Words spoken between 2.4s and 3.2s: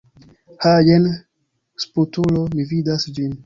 mi vidas